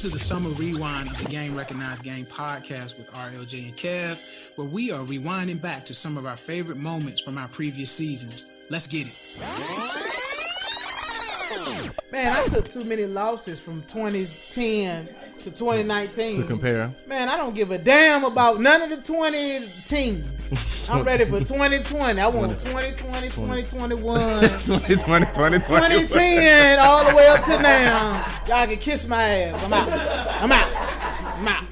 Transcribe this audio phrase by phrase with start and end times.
[0.00, 4.66] to the summer rewind of the Game Recognized Game podcast with RLJ and Kev, where
[4.66, 8.46] we are rewinding back to some of our favorite moments from our previous seasons.
[8.70, 9.36] Let's get it.
[12.10, 16.36] Man, I took too many losses from 2010 to 2019.
[16.36, 16.90] To compare.
[17.06, 20.54] Man, I don't give a damn about none of the 20 teams.
[20.90, 22.20] I'm ready for 2020.
[22.20, 25.58] I want 2020, 2021, 2020, 2020.
[25.58, 28.26] 2010, all the way up to now.
[28.48, 29.64] Y'all can kiss my ass.
[29.64, 29.88] I'm out.
[30.42, 31.38] I'm out.
[31.38, 31.64] I'm out.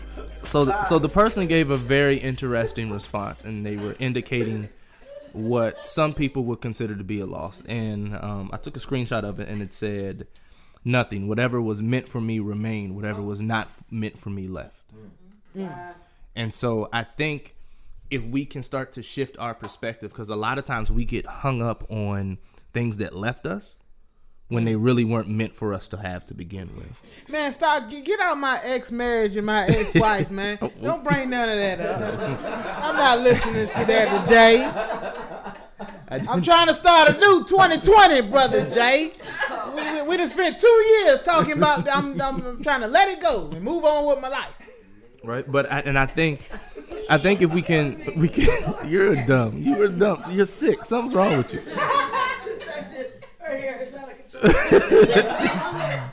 [0.44, 4.68] So, the, so the person gave a very interesting response, and they were indicating
[5.32, 7.64] what some people would consider to be a loss.
[7.66, 10.28] And um, I took a screenshot of it, and it said,
[10.84, 11.26] "Nothing.
[11.26, 12.94] Whatever was meant for me remained.
[12.94, 14.80] Whatever was not meant for me left."
[16.36, 17.56] And so I think
[18.10, 21.26] if we can start to shift our perspective, because a lot of times we get
[21.26, 22.38] hung up on
[22.72, 23.80] things that left us
[24.48, 26.88] when they really weren't meant for us to have to begin with.
[27.28, 27.90] Man, stop.
[27.90, 30.58] Get get out my ex marriage and my ex wife, man.
[30.82, 32.82] Don't bring none of that up.
[32.82, 34.64] I'm not listening to that today.
[36.10, 39.12] I'm trying to start a new 2020, brother Jay.
[39.76, 41.86] We, we, we done spent two years talking about.
[41.88, 44.54] I'm, I'm trying to let it go and move on with my life.
[45.22, 45.50] right?
[45.50, 46.48] But I, and I think,
[47.10, 48.46] I think if we can, we can.
[48.88, 49.58] You're a dumb.
[49.58, 50.22] You're dumb.
[50.30, 50.84] You're sick.
[50.84, 51.60] Something's wrong with you.
[51.60, 53.06] this section
[53.40, 54.16] right here is out of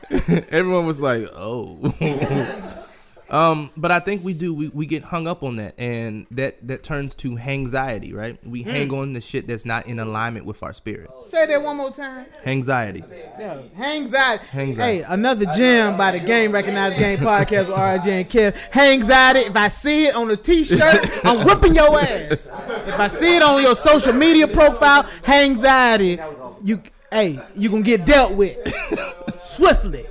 [0.28, 0.46] control.
[0.50, 2.74] Everyone was like, "Oh."
[3.30, 4.54] um, but I think we do.
[4.54, 8.38] We, we get hung up on that, and that that turns to anxiety, right?
[8.46, 11.10] We hang on to shit that's not in alignment with our spirit.
[11.26, 12.28] Say that one more time.
[12.46, 13.04] Anxiety.
[13.40, 13.62] Yeah.
[13.80, 14.46] Anxiety.
[14.48, 18.76] Hey, another gem by the Game Recognized Game Podcast with RJ and Kev.
[18.76, 19.40] Anxiety.
[19.40, 22.48] If I see it on a T-shirt, I'm whipping your ass.
[22.88, 26.20] If I see it on your social media profile, anxiety.
[26.64, 26.82] You,
[27.12, 28.58] hey, you gonna get dealt with
[29.40, 30.06] swiftly.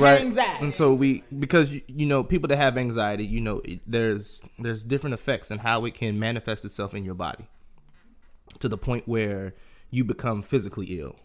[0.00, 0.20] Right.
[0.20, 0.64] Anxiety.
[0.64, 4.42] and so we because you, you know people that have anxiety you know it, there's
[4.58, 7.48] there's different effects and how it can manifest itself in your body
[8.58, 9.54] to the point where
[9.90, 11.16] you become physically ill.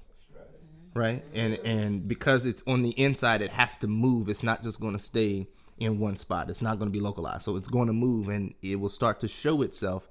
[0.93, 1.23] Right?
[1.33, 4.29] And and because it's on the inside it has to move.
[4.29, 5.47] It's not just going to stay
[5.77, 6.49] in one spot.
[6.49, 7.43] It's not going to be localized.
[7.43, 10.07] So it's going to move and it will start to show itself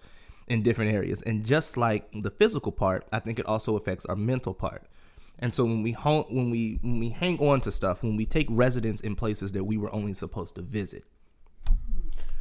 [0.46, 1.22] in different areas.
[1.22, 4.84] And just like the physical part i think it also affects our mental part
[5.38, 8.26] and so when we hon- when we when we hang on to stuff, when we
[8.26, 11.04] take residence in places that we were only supposed to visit,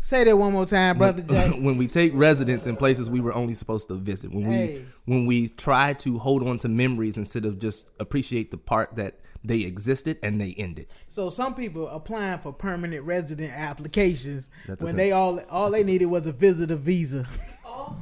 [0.01, 1.49] Say that one more time, brother Jay.
[1.61, 4.85] when we take residence in places we were only supposed to visit, when Hey.
[5.05, 8.95] we when we try to hold on to memories instead of just appreciate the part
[8.97, 10.87] that they existed and they ended.
[11.07, 14.49] So some people applying for permanent resident applications
[14.79, 17.25] when they all all they needed was a visitor visa.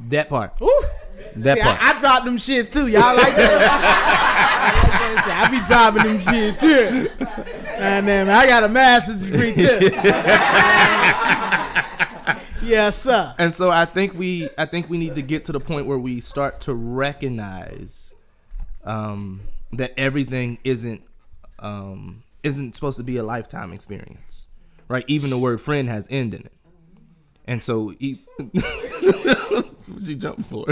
[0.10, 0.58] That part.
[1.36, 1.84] That See, part.
[1.84, 2.88] I, I dropped them shits too.
[2.88, 4.58] Y'all like that?
[4.92, 5.34] I, like that shit.
[5.34, 7.10] I be driving them shits too.
[7.78, 9.92] And then I got a master's degree too.
[12.68, 13.34] yes, sir.
[13.38, 15.98] and so I think we I think we need to get to the point where
[15.98, 18.14] we start to recognize
[18.84, 19.42] um,
[19.74, 21.02] that everything isn't
[21.60, 24.48] um, isn't supposed to be a lifetime experience,
[24.88, 25.04] right?
[25.08, 26.54] Even the word friend has end in it,
[27.46, 30.66] and so e- what you jump for?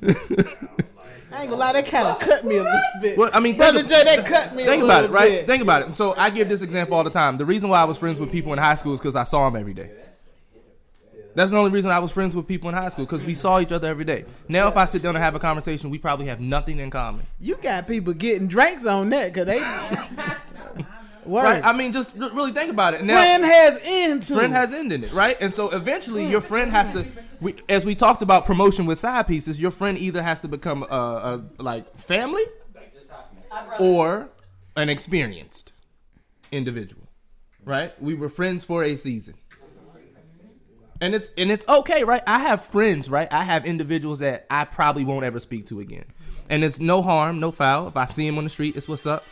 [1.30, 3.18] I ain't gonna lie, that kind of cut me a little bit.
[3.18, 4.64] Well, I mean, brother Jay, that cut me.
[4.64, 5.30] think about it, right?
[5.30, 5.46] Bit.
[5.46, 5.94] Think about it.
[5.94, 7.36] So I give this example all the time.
[7.36, 9.48] The reason why I was friends with people in high school is because I saw
[9.48, 9.90] them every day.
[11.34, 13.60] That's the only reason I was friends with people in high school because we saw
[13.60, 14.24] each other every day.
[14.48, 17.26] Now, if I sit down and have a conversation, we probably have nothing in common.
[17.38, 19.60] You got people getting drinks on that because they.
[21.24, 21.44] Word.
[21.44, 21.64] Right?
[21.64, 23.04] I mean, just really think about it.
[23.04, 24.34] Now, friend has into.
[24.34, 25.36] friend has ended it, right?
[25.40, 27.06] And so eventually, your friend has to.
[27.40, 30.82] We, as we talked about promotion with side pieces, your friend either has to become
[30.82, 32.42] a, a like family
[33.78, 34.28] or
[34.76, 35.72] an experienced
[36.50, 37.08] individual,
[37.64, 38.00] right?
[38.02, 39.34] We were friends for a season.
[41.00, 42.22] And it's and it's okay, right?
[42.26, 43.32] I have friends, right?
[43.32, 46.06] I have individuals that I probably won't ever speak to again.
[46.50, 47.86] And it's no harm, no foul.
[47.86, 49.24] If I see him on the street, it's what's up.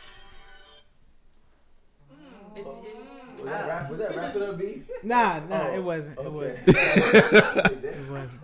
[3.96, 4.82] Was that wrap it up, B?
[5.02, 6.18] Nah, nah, it wasn't.
[6.18, 6.58] It wasn't.
[6.66, 6.74] it
[7.72, 7.84] wasn't.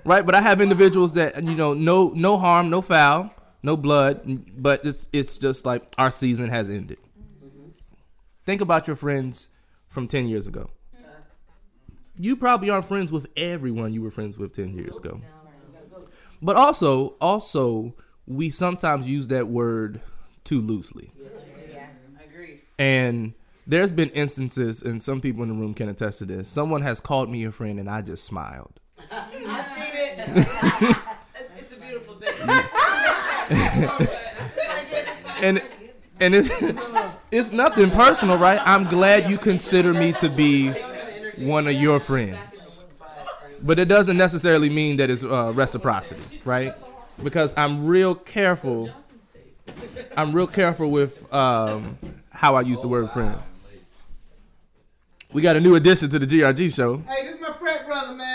[0.04, 0.24] right?
[0.24, 3.32] But I have individuals that you know, no no harm, no foul,
[3.62, 6.98] no blood, but it's it's just like our season has ended.
[8.44, 9.50] Think about your friends
[9.88, 10.70] from ten years ago.
[12.18, 15.20] You probably aren't friends with everyone you were friends with ten years ago.
[16.42, 17.94] But also, also,
[18.26, 20.00] we sometimes use that word
[20.44, 21.12] too loosely.
[22.20, 22.62] Agreed.
[22.78, 23.34] And
[23.66, 26.48] there's been instances, and some people in the room can attest to this.
[26.48, 28.80] Someone has called me a friend, and I just smiled.
[29.10, 30.18] I've seen it.
[31.56, 32.34] it's a beautiful thing.
[35.42, 35.62] and
[36.20, 36.46] and it,
[37.30, 38.60] it's nothing personal, right?
[38.64, 40.70] I'm glad you consider me to be
[41.36, 42.84] one of your friends,
[43.62, 46.74] but it doesn't necessarily mean that it's uh, reciprocity, right?
[47.22, 48.90] Because I'm real careful.
[50.16, 51.96] I'm real careful with um,
[52.30, 53.38] how I use the word friend.
[55.32, 56.98] We got a new addition to the GRG show.
[56.98, 58.31] Hey, this is my frat brother, man.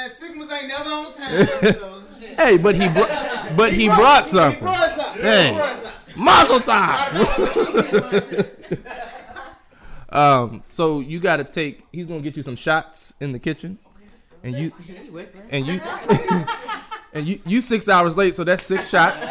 [1.13, 2.21] Sigmas ain't never on time.
[2.21, 2.35] so.
[2.35, 4.59] Hey, but he br- but he brought He something.
[4.63, 5.21] brought something.
[5.21, 5.49] Hey.
[5.51, 6.23] He brought something.
[6.23, 7.27] Muzzle time.
[10.09, 11.85] Um, so you got to take.
[11.91, 13.77] He's gonna get you some shots in the kitchen,
[14.41, 14.71] and you
[15.49, 15.81] and you
[17.13, 19.27] and you you six hours late, so that's six shots.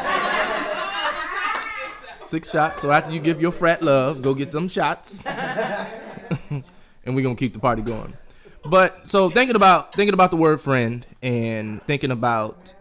[2.24, 2.82] Six shots.
[2.82, 5.24] So after you give your frat love, go get them shots,
[6.50, 6.62] and
[7.06, 8.12] we're gonna keep the party going.
[8.70, 12.74] But so thinking about thinking about the word friend and thinking about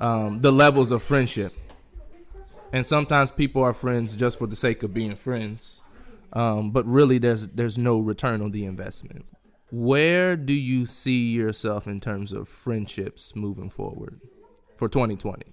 [0.00, 1.54] um, the levels of friendship.
[2.72, 5.82] And sometimes people are friends just for the sake of being friends
[6.32, 9.24] um, but really there's there's no return on the investment.
[9.70, 14.20] Where do you see yourself in terms of friendships moving forward
[14.76, 15.44] for 2020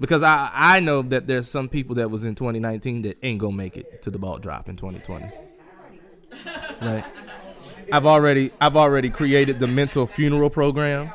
[0.00, 3.56] because I, I know that there's some people that was in 2019 that ain't gonna
[3.56, 5.30] make it to the ball drop in 2020
[6.80, 7.04] right
[7.90, 11.10] i've already i've already created the mental funeral program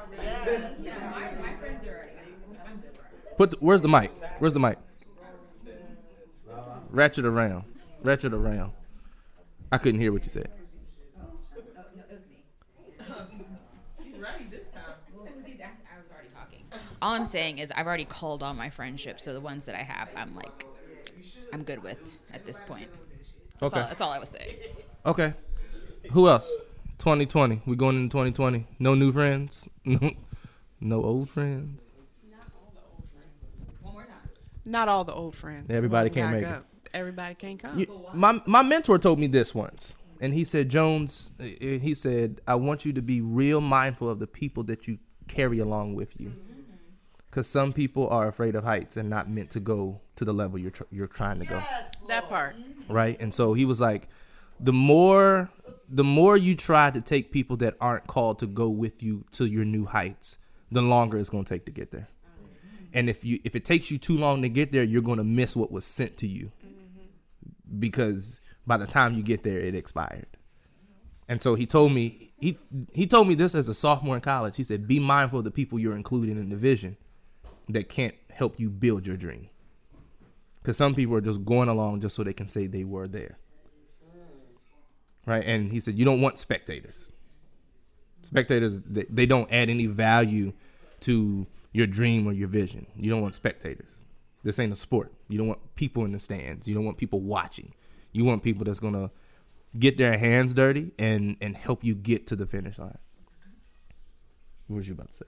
[3.38, 4.78] put the, where's the mic where's the mic
[6.90, 7.66] Ratchet around.
[8.02, 8.72] Ratchet around.
[9.72, 10.50] I couldn't hear what you said.
[17.02, 19.84] All I'm saying is I've already called all my friendships, so the ones that I
[19.84, 20.66] have, I'm like,
[21.54, 22.88] I'm good with at this point.
[23.60, 23.82] That's, Okay.
[23.82, 24.56] all, that's all I was saying.
[25.06, 25.34] Okay.
[26.12, 26.52] Who else?
[27.00, 27.62] 2020.
[27.66, 28.66] We going into 2020.
[28.80, 29.68] No new friends.
[29.86, 30.12] No,
[30.82, 31.82] no old friends.
[34.66, 35.68] Not all the old friends.
[35.70, 36.66] Everybody can't gotta make go.
[36.94, 37.80] Everybody can't come.
[37.80, 42.42] You, my my mentor told me this once, and he said, Jones, uh, he said,
[42.48, 44.98] I want you to be real mindful of the people that you
[45.30, 46.34] carry along with you,
[47.30, 50.60] because some people are afraid of heights and not meant to go to the level
[50.60, 51.62] you're tr- you're trying to go.
[52.10, 52.56] that part.
[52.90, 53.18] right?
[53.22, 54.10] And so he was like,
[54.60, 55.50] the more
[55.90, 59.46] the more you try to take people that aren't called to go with you to
[59.46, 60.38] your new heights,
[60.72, 62.10] the longer it's going to take to get there.
[62.94, 65.24] And if you if it takes you too long to get there, you're going to
[65.24, 66.52] miss what was sent to you.
[67.80, 70.28] Because by the time you get there it expired.
[71.30, 72.58] And so he told me he
[72.94, 74.58] he told me this as a sophomore in college.
[74.58, 76.98] He said, "Be mindful of the people you're including in the vision
[77.70, 79.50] that can't help you build your dream."
[80.62, 83.38] Because some people are just going along just so they can say they were there.
[85.28, 85.44] Right?
[85.46, 87.12] And he said, you don't want spectators.
[88.24, 90.54] Spectators, they, they don't add any value
[91.02, 92.88] to your dream or your vision.
[92.96, 94.06] You don't want spectators.
[94.44, 95.14] This ain't a sport.
[95.28, 96.68] You don't want people in the stands.
[96.68, 97.74] You don't want people watching.
[98.14, 99.12] You want people that's to
[99.78, 102.98] get their hands dirty and, and help you get to the finish line.
[104.68, 105.26] What was you about to say?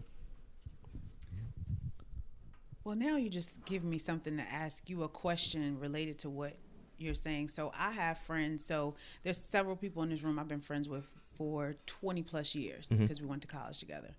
[2.86, 6.54] Well, now you just give me something to ask you a question related to what
[7.00, 7.48] you're saying.
[7.50, 8.66] So I have friends.
[8.66, 11.06] So there's several people in this room I've been friends with
[11.38, 14.16] for 20 plus years because we went to college together.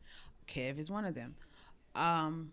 [0.47, 1.35] Kev is one of them.
[1.94, 2.53] Um,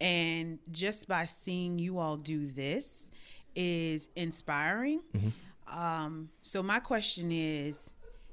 [0.00, 3.10] and just by seeing you all do this
[3.54, 5.00] is inspiring.
[5.72, 7.90] Um, so my question is,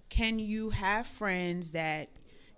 [0.09, 2.09] can you have friends that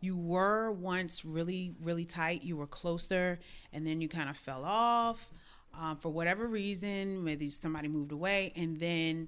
[0.02, 3.40] you were once really, really tight, you were closer,
[3.74, 5.30] and then you kind of fell off
[5.78, 9.28] um, for whatever reason, maybe somebody moved away, and then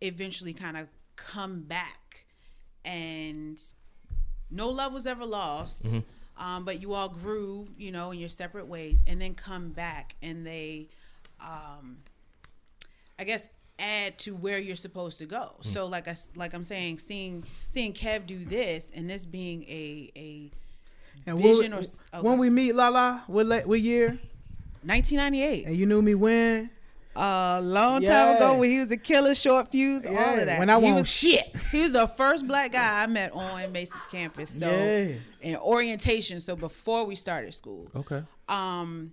[0.00, 2.24] eventually kind of come back
[2.84, 3.60] and
[4.50, 5.84] no love was ever lost.
[6.38, 10.16] Um, but you all grew, you know, in your separate ways, and then come back
[10.22, 10.88] and they,
[11.40, 11.98] um,
[13.18, 15.56] I guess, add to where you're supposed to go.
[15.60, 19.62] So, like I s- like I'm saying, seeing seeing Kev do this and this being
[19.64, 20.50] a a
[21.26, 24.18] And Vision when, or s- oh, when we meet Lala, what la- what year?
[24.82, 26.70] 1998, And you knew me when?
[27.14, 28.08] a long Yeah.
[28.08, 30.58] time ago when he was a killer, short fuse, all of that.
[30.58, 31.54] When I he was shit.
[31.70, 34.48] he was the first black guy I met on Mason's campus.
[34.58, 35.16] So Yeah.
[35.42, 37.88] in orientation, so before we started school.
[37.94, 38.22] Okay.
[38.48, 39.12] um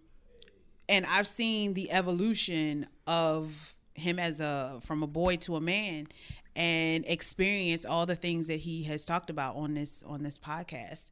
[0.87, 6.07] and i've seen the evolution of him as a from a boy to a man
[6.55, 11.11] and experience all the things that he has talked about on this on this podcast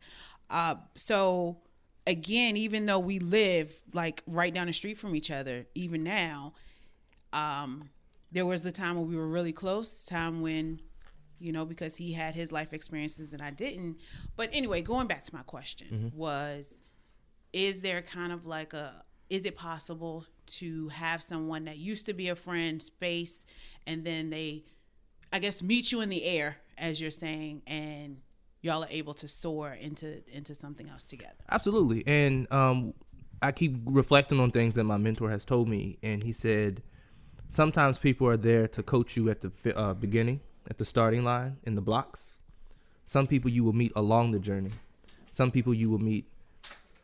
[0.49, 1.57] uh so
[2.07, 6.53] again even though we live like right down the street from each other even now
[7.33, 7.89] um
[8.31, 10.79] there was the time when we were really close time when
[11.39, 13.97] you know because he had his life experiences and i didn't.
[14.35, 16.81] But anyway going back to my question was
[17.53, 22.13] is there kind of like a is it possible to have someone that used to
[22.13, 23.45] be a friend space
[23.85, 24.63] and then they
[25.31, 28.21] I guess meet you in the air, as you're saying, and
[28.67, 31.33] y'all are able to soar into into something else together.
[31.50, 32.03] Absolutely.
[32.05, 32.93] And um,
[33.41, 36.83] I keep reflecting on things that my mentor has told me, and he said
[37.50, 41.57] sometimes people are there to coach you at the uh, beginning, at the starting line,
[41.63, 42.36] in the blocks.
[43.05, 44.71] Some people you will meet along the journey.
[45.31, 46.25] Some people you will meet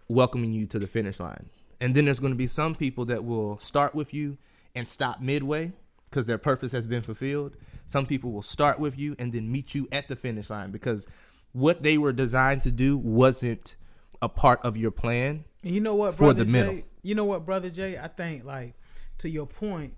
[0.09, 1.49] welcoming you to the finish line.
[1.79, 4.37] And then there's going to be some people that will start with you
[4.75, 5.71] and stop midway
[6.09, 7.55] because their purpose has been fulfilled.
[7.85, 11.07] Some people will start with you and then meet you at the finish line because
[11.53, 13.75] what they were designed to do wasn't
[14.21, 15.45] a part of your plan.
[15.63, 16.51] You know what, For brother the Jay?
[16.51, 16.81] middle.
[17.01, 17.97] You know what, brother Jay?
[17.97, 18.73] I think like
[19.19, 19.93] to your point,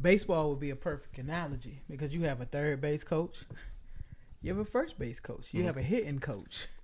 [0.00, 3.44] baseball would be a perfect analogy because you have a third base coach,
[4.42, 5.58] you have a first base coach, Mm-hmm.
[5.58, 6.66] you have a hitting coach.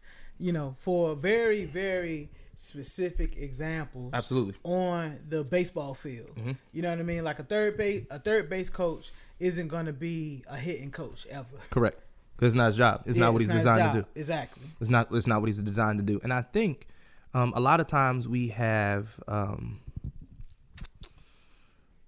[0.42, 4.14] You know, for very very specific examples.
[4.14, 4.54] Absolutely.
[4.64, 6.30] on the baseball field.
[6.34, 6.52] Mm-hmm.
[6.72, 7.24] You know what I mean?
[7.24, 11.26] Like a third base, a third base coach isn't going to be a hitting coach
[11.30, 11.58] ever.
[11.68, 11.98] Correct.
[12.40, 13.02] It's not his job.
[13.06, 14.06] It's Yeah, not what he's his designed to do.
[14.14, 14.66] Exactly.
[14.80, 15.08] It's not.
[15.12, 16.20] It's not what he's designed to do.
[16.22, 16.86] And I think
[17.34, 19.80] um, a lot of times we have um,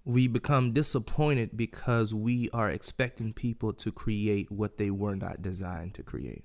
[0.05, 5.93] we become disappointed because we are expecting people to create what they were not designed
[5.95, 6.43] to create.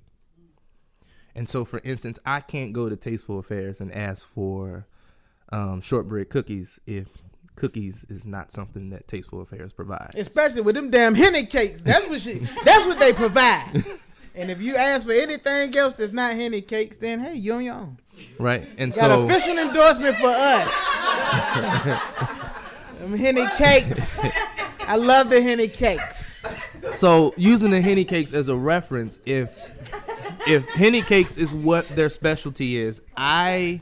[1.35, 4.87] And so, for instance, I can't go to Tasteful Affairs and ask for
[5.51, 7.09] um, shortbread cookies if
[7.59, 10.15] cookies is not something that Tasteful Affairs provides.
[10.15, 11.83] Especially with them damn henny cakes.
[11.83, 12.35] That's what she.
[12.65, 13.85] that's what they provide.
[14.35, 17.65] And if you ask for anything else that's not henny cakes, then hey, you on
[17.65, 17.99] your own.
[18.39, 18.67] right.
[18.79, 20.73] And Got so, official endorsement for us.
[23.01, 24.25] them henny cakes.
[24.87, 26.47] I love the henny cakes.
[26.95, 29.59] So using the henny cakes as a reference, if
[30.47, 33.81] if henny cakes is what their specialty is, I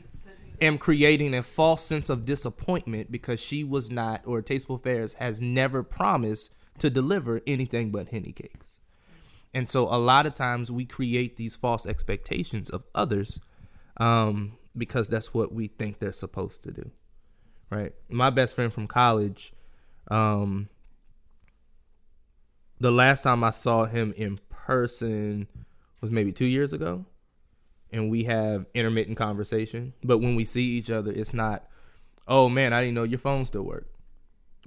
[0.61, 5.41] am creating a false sense of disappointment because she was not, or Tasteful Affairs has
[5.41, 8.79] never promised to deliver anything but henny cakes.
[9.53, 13.39] And so a lot of times we create these false expectations of others
[13.97, 16.91] um, because that's what we think they're supposed to do.
[17.69, 17.93] Right.
[18.09, 19.53] My best friend from college,
[20.09, 20.69] um,
[22.79, 25.47] the last time I saw him in person
[26.01, 27.05] was maybe two years ago,
[27.91, 29.93] and we have intermittent conversation.
[30.03, 31.67] But when we see each other, it's not,
[32.27, 33.95] "Oh man, I didn't know your phone still worked,"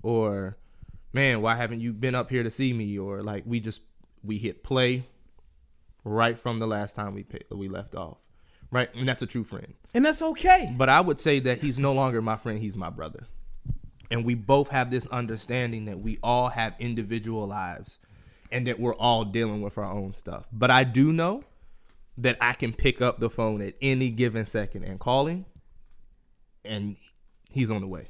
[0.02, 0.56] or
[1.12, 3.82] "Man, why haven't you been up here to see me?" Or like we just
[4.22, 5.06] we hit play
[6.04, 8.18] right from the last time we picked, we left off,
[8.70, 8.88] right?
[8.94, 9.74] And that's a true friend.
[9.94, 10.74] And that's okay.
[10.76, 13.26] But I would say that he's no longer my friend, he's my brother.
[14.10, 17.98] And we both have this understanding that we all have individual lives
[18.50, 20.48] and that we're all dealing with our own stuff.
[20.52, 21.44] But I do know
[22.18, 25.46] that I can pick up the phone at any given second and call him,
[26.64, 26.96] and
[27.50, 28.08] he's on the way.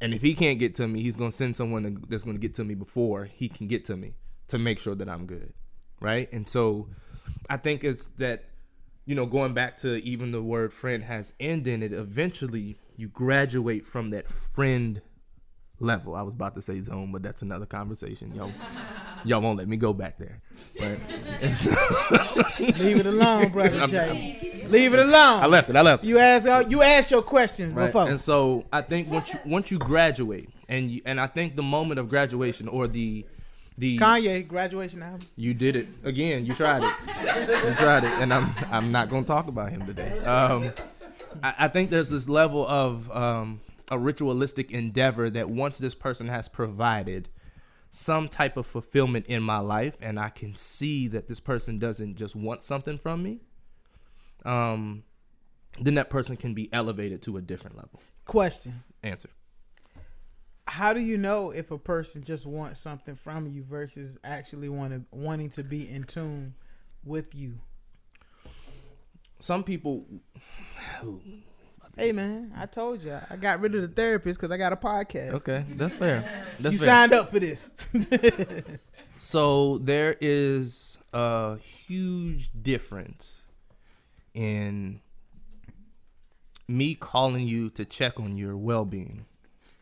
[0.00, 2.64] And if he can't get to me, he's to send someone that's to get to
[2.64, 4.14] me before he can get to me
[4.48, 5.52] to make sure that I'm good.
[6.00, 6.30] Right?
[6.32, 6.88] And so
[7.48, 8.44] I think it's that
[9.04, 13.08] you know, going back to even the word friend has end in it, eventually you
[13.08, 15.02] graduate from that friend
[15.80, 16.14] level.
[16.14, 18.32] I was about to say zone, but that's another conversation.
[18.34, 18.52] Y'all,
[19.24, 20.40] y'all won't let me go back there.
[20.80, 20.98] Right?
[21.54, 21.70] So-
[22.60, 24.64] Leave it alone, brother Jay.
[24.68, 25.42] Leave it alone.
[25.42, 25.76] I left it.
[25.76, 26.08] I left it.
[26.08, 27.86] You asked uh, you asked your questions Right?
[27.86, 28.08] before.
[28.08, 31.62] And so I think once you once you graduate, and you, and I think the
[31.62, 33.24] moment of graduation or the
[33.78, 35.26] the Kanye graduation album.
[35.36, 36.46] You did it again.
[36.46, 36.92] You tried it.
[37.68, 40.18] You tried it, and I'm I'm not going to talk about him today.
[40.20, 40.70] Um,
[41.42, 43.60] I, I think there's this level of um,
[43.90, 47.28] a ritualistic endeavor that once this person has provided
[47.94, 52.16] some type of fulfillment in my life, and I can see that this person doesn't
[52.16, 53.42] just want something from me,
[54.46, 55.04] um,
[55.78, 58.00] then that person can be elevated to a different level.
[58.24, 59.28] Question: Answer.
[60.66, 64.92] How do you know if a person just wants something from you versus actually want
[64.92, 66.54] to, wanting to be in tune
[67.04, 67.58] with you?
[69.38, 70.06] Some people
[71.96, 74.76] Hey man, I told you I got rid of the therapist because I got a
[74.76, 75.32] podcast.
[75.34, 76.20] Okay, that's fair.
[76.58, 76.86] That's you fair.
[76.88, 77.88] signed up for this.
[79.24, 83.46] So there is a huge difference
[84.34, 85.00] in
[86.66, 89.26] me calling you to check on your well-being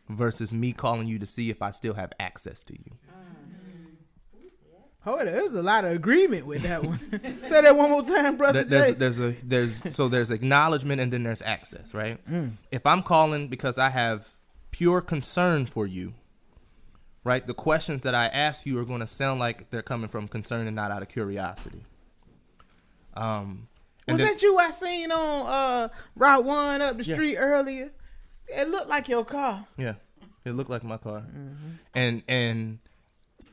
[0.07, 2.91] versus me calling you to see if I still have access to you.
[3.11, 3.25] Hold
[5.03, 6.99] on, there was a lot of agreement with that one.
[7.43, 8.63] Say that one more time, brother.
[8.63, 8.91] There- Jay.
[8.93, 12.19] There's there's a there's so there's acknowledgement and then there's access, right?
[12.71, 14.27] If I'm calling because I have
[14.71, 16.13] pure concern for you,
[17.23, 17.45] right?
[17.45, 20.67] The questions that I ask you are going to sound like they're coming from concern
[20.67, 21.83] and not out of curiosity.
[23.15, 23.67] Um,
[24.07, 27.15] Was that you I seen on uh, Route One up the Yeah.
[27.15, 27.91] street earlier?
[28.47, 29.65] It looked like your car.
[29.77, 29.95] Yeah,
[30.45, 31.69] it looked like my car, Mm-hmm.
[31.95, 32.79] and and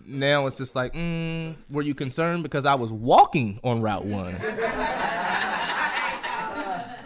[0.08, 4.34] now it's just like, mm, were you concerned because I was walking on Route One?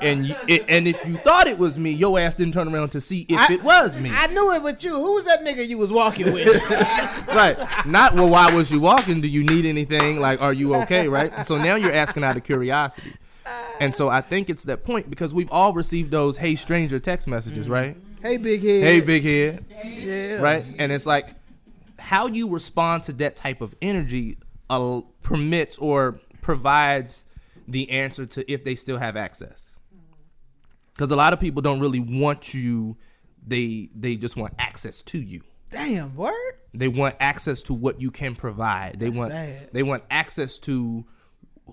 [0.01, 2.89] and you, it, and if you thought it was me, your ass didn't turn around
[2.91, 4.11] to see if I- it was me.
[4.13, 4.91] I knew it was you.
[4.95, 6.47] Who was that nigga you was walking with?
[7.29, 7.57] right.
[7.87, 8.29] Not well.
[8.29, 9.21] Why was you walking?
[9.21, 10.19] Do you need anything?
[10.19, 11.09] Like, are you okay?
[11.09, 11.47] Right.
[11.47, 13.15] So now you're asking out of curiosity,
[13.81, 17.29] and so I think it's that point because we've all received those "Hey stranger" text
[17.29, 17.97] messages, right?
[18.23, 18.83] hey, big head.
[18.85, 20.35] Hey big head, Yeah.
[20.37, 20.65] right?
[20.79, 21.29] And it's like
[22.03, 24.37] how you respond to that type of energy
[24.69, 27.25] uh, permits or provides
[27.69, 29.79] the answer to if they still have access.
[30.93, 32.97] Because a lot of people don't really want you;
[33.47, 35.43] they they just want access to you.
[35.71, 36.55] Damn, word?
[36.75, 38.99] They want access to what you can provide.
[38.99, 39.71] They want sad.
[39.73, 41.07] they want access to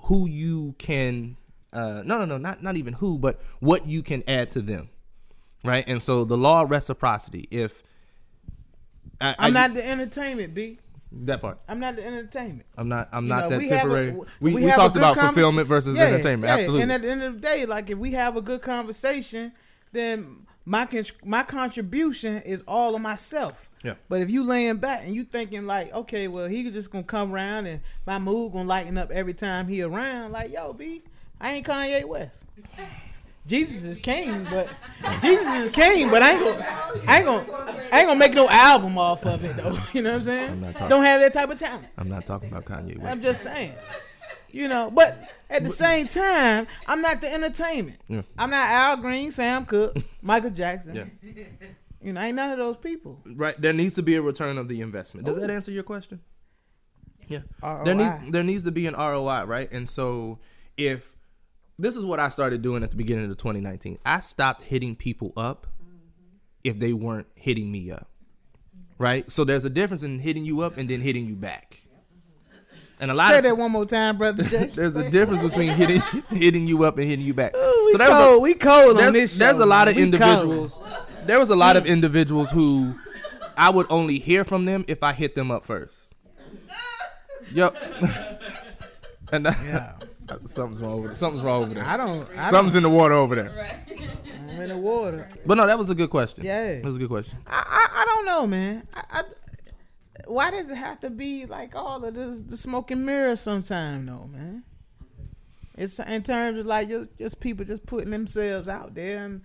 [0.05, 1.35] who you can
[1.73, 4.89] uh no no no not not even who but what you can add to them.
[5.63, 5.83] Right?
[5.87, 7.83] And so the law of reciprocity if
[9.21, 10.79] I, I'm I- not the entertainment, B.
[11.11, 11.59] that part.
[11.67, 12.65] I'm not the entertainment.
[12.77, 14.11] I'm not I'm You not know, that we have a- temporary.
[14.39, 16.49] we we, talked about conver- fulfillment versus Yeah, entertainment.
[16.51, 16.57] yeah.
[16.57, 16.81] Absolutely.
[16.83, 19.51] And at the end of the day, like if we have a good conversation,
[19.91, 23.69] then my con- my contribution is all of myself.
[23.83, 23.93] Yeah.
[24.09, 27.33] But if you laying back and you thinking like, okay, well he just gonna come
[27.33, 31.01] around and my mood gonna lighten up every time he around, like yo, B,
[31.41, 32.43] I ain't Kanye West.
[33.49, 34.73] Jesus is king, but
[35.21, 37.45] Jesus is king, but I ain't gonna, I ain't gonna,
[37.91, 39.77] I ain't gonna make no album off of it though.
[39.93, 40.61] You know what I'm saying?
[40.73, 41.87] talking- Don't have that type of talent.
[41.97, 43.11] I'm not talking about Kanye West.
[43.11, 43.73] I'm just saying.
[44.51, 45.17] You know, but
[45.49, 47.99] at the same time, I'm not the entertainment.
[48.07, 48.21] Yeah.
[48.37, 50.95] I'm not Al Green, Sam Cooke, Michael Jackson.
[50.95, 51.43] Yeah.
[52.01, 53.19] You know, I ain't none of those people.
[53.35, 53.59] Right.
[53.61, 55.25] There needs to be a return of the investment.
[55.27, 56.21] Does that answer your question?
[57.27, 57.41] Yeah.
[57.61, 57.83] ROI.
[57.85, 59.71] There needs there needs to be an ROI, right?
[59.71, 60.39] And so
[60.77, 61.13] if
[61.79, 65.33] this is what I started doing at the beginning of 2019, I stopped hitting people
[65.37, 65.67] up
[66.63, 68.07] if they weren't hitting me up.
[68.97, 69.31] Right?
[69.31, 71.79] So there's a difference in hitting you up and then hitting you back.
[73.01, 74.65] And a lot Say of that one more time, brother Jay.
[74.75, 77.55] there's a difference between hitting hitting you up and hitting you back.
[77.55, 78.43] Ooh, we so there was a- cold.
[78.43, 79.37] we cold on there's, this.
[79.37, 80.83] there's show, a lot of We individuals.
[80.83, 81.05] cold.
[81.25, 82.95] There was a lot of individuals who
[83.57, 86.13] I would only hear from them if I hit them up first.
[87.53, 87.75] Yep.
[89.31, 90.03] and that,
[90.45, 91.15] something's wrong over there.
[91.15, 91.85] Something's wrong over there.
[91.85, 92.27] I don't.
[92.37, 93.51] I Something's in the water over there.
[94.49, 95.31] I'm in the water.
[95.45, 96.45] But no, that was a good question.
[96.45, 96.75] Yeah.
[96.75, 97.37] that was a good question.
[97.47, 98.87] I, I, I don't know, man.
[98.93, 99.23] I, I,
[100.25, 104.05] why does it have to be like all of this, the smoking and mirrors sometime,
[104.05, 104.63] though, man?
[105.75, 109.41] It's in terms of like just, just people just putting themselves out there and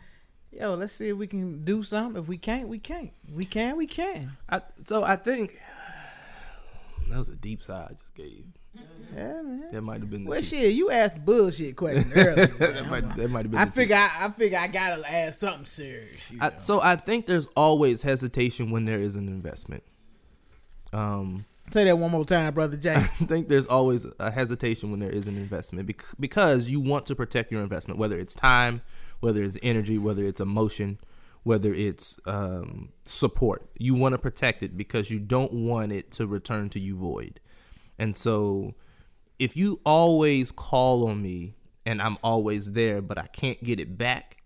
[0.51, 2.21] yo, let's see if we can do something.
[2.21, 3.13] If we can't, we can't.
[3.33, 4.37] We can, we can.
[4.49, 5.59] I, so I think
[7.09, 8.47] that was a deep sigh I just gave.
[9.15, 9.61] Yeah, man.
[9.73, 10.47] That might have been the Well, key.
[10.47, 12.47] shit, you asked bullshit question earlier.
[12.59, 13.61] that, might, that might have been.
[13.61, 16.21] I figure I, I figure I gotta ask something serious.
[16.41, 19.83] I, so I think there's always hesitation when there is an investment.
[20.93, 22.95] Um, Say that one more time, brother Jay.
[22.97, 27.07] I think there's always a hesitation when there is an investment bec- because you want
[27.07, 28.83] to protect your investment, whether it's time,
[29.21, 30.99] whether it's energy, whether it's emotion,
[31.43, 33.67] whether it's um, support.
[33.79, 37.41] You want to protect it because you don't want it to return to you void.
[37.99, 38.75] And so,
[39.39, 41.55] if you always call on me
[41.87, 44.43] and I'm always there, but I can't get it back,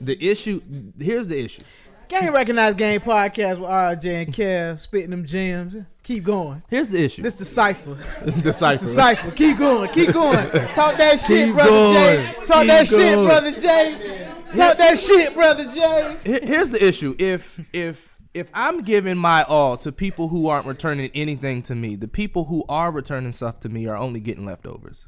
[0.00, 0.60] the issue
[0.98, 1.62] here's the issue.
[2.08, 5.76] Game Recognized Game Podcast with RJ and Kev spitting them gems.
[6.02, 6.62] Keep going.
[6.70, 7.20] Here's the issue.
[7.20, 7.94] This the cipher.
[8.40, 8.84] decipher.
[8.84, 9.30] The cipher.
[9.32, 9.90] Keep going.
[9.90, 10.50] Keep going.
[10.68, 11.94] Talk that shit, Keep brother going.
[11.94, 12.34] Jay.
[12.46, 14.28] Talk Keep that shit, brother Jay.
[14.56, 16.16] Talk that shit, brother Jay.
[16.46, 21.10] Here's the issue if if if i'm giving my all to people who aren't returning
[21.14, 25.06] anything to me the people who are returning stuff to me are only getting leftovers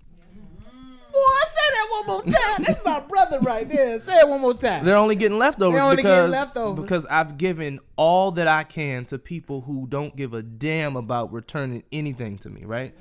[1.13, 1.19] Boy,
[1.53, 2.65] say that one more time.
[2.65, 3.99] That's my brother right there.
[4.01, 4.85] Say it one more time.
[4.85, 6.83] they're only getting leftovers They're only getting because leftovers.
[6.83, 11.33] because i've given all that i can to people who don't give a damn about
[11.33, 12.95] returning anything to me right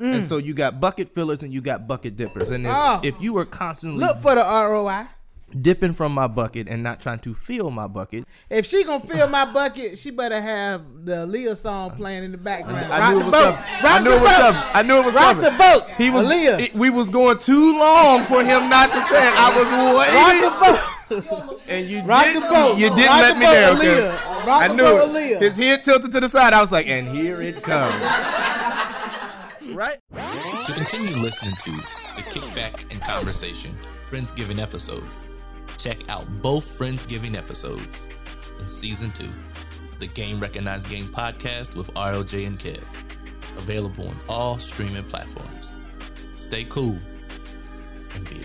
[0.00, 0.26] and mm.
[0.26, 3.00] so you got bucket fillers and you got bucket dippers and if, Oh.
[3.04, 5.06] if you were constantly Look for the ROI.
[5.58, 9.26] Dipping from my bucket and not trying to fill my bucket If she gonna fill
[9.28, 12.92] my bucket, she better have the Aaliyah song playing in the background.
[12.92, 13.54] I knew Rock it was boat.
[13.54, 13.82] coming.
[13.82, 14.38] Rock I knew it was boat.
[14.54, 14.62] coming.
[14.74, 15.44] I knew it was Rock coming.
[15.44, 15.82] the boat.
[15.98, 16.26] He was.
[16.26, 16.74] Aaliyah.
[16.74, 19.34] we was going too long for him not to say it.
[19.36, 19.66] I was
[19.98, 21.60] waiting, Rock the boat.
[21.68, 22.78] and you Rock did, the boat.
[22.78, 23.76] You didn't Rock let the me boat, down.
[23.76, 23.86] okay?
[23.88, 24.46] Aaliyah.
[24.46, 25.08] Rock I the knew boat, it.
[25.08, 25.40] Aaliyah.
[25.40, 26.52] His head tilted to the side.
[26.52, 27.94] I was like, and here it comes.
[29.74, 29.98] right.
[30.66, 33.72] To continue listening to the Kickback and Conversation
[34.08, 35.04] Friendsgiving episode,
[35.82, 38.08] check out both Friendsgiving episodes
[38.60, 42.84] in season two of the Game Recognized Game podcast with RLJ and Kev.
[43.56, 45.76] Available on all streaming platforms.
[46.34, 46.98] Stay cool
[48.14, 48.40] and be